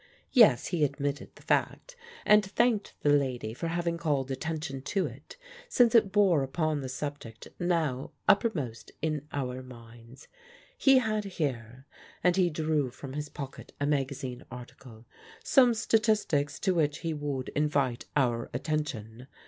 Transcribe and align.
Yes, 0.31 0.69
he 0.69 0.83
admitted 0.83 1.29
the 1.35 1.43
fact, 1.43 1.95
and 2.25 2.43
thanked 2.43 2.95
the 3.01 3.11
lady 3.11 3.53
for 3.53 3.67
having 3.67 3.99
called 3.99 4.31
attention 4.31 4.81
to 4.81 5.05
it, 5.05 5.37
since 5.69 5.93
it 5.93 6.11
bore 6.11 6.41
upon 6.41 6.81
the 6.81 6.89
subject 6.89 7.49
now 7.59 8.11
uppermost 8.27 8.91
in 9.03 9.27
our 9.31 9.61
minds. 9.61 10.27
He 10.75 10.97
had 10.97 11.25
here" 11.25 11.85
and 12.23 12.35
he 12.35 12.49
drew 12.49 12.89
from 12.89 13.13
his 13.13 13.29
pocket 13.29 13.73
a 13.79 13.85
magazine 13.85 14.43
article 14.49 15.05
"some 15.43 15.75
statistics 15.75 16.57
to 16.61 16.73
which 16.73 17.01
he 17.01 17.13
would 17.13 17.49
invite 17.49 18.05
our 18.15 18.49
attention. 18.55 19.27